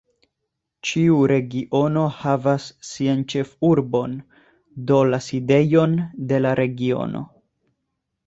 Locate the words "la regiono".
6.47-7.23